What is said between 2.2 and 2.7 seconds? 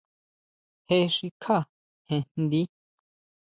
njdi.